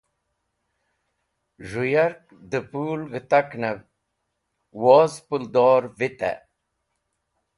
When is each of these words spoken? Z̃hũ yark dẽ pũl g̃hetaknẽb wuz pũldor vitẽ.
Z̃hũ 1.67 1.83
yark 1.93 2.23
dẽ 2.49 2.65
pũl 2.69 3.01
g̃hetaknẽb 3.11 3.79
wuz 4.81 5.13
pũldor 5.27 5.83
vitẽ. 5.97 6.37